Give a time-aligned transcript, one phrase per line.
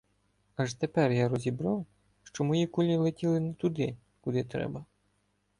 [0.55, 1.85] Аж тепер я розібрав,
[2.23, 4.85] що мої кулі летіли не туди, куди треба.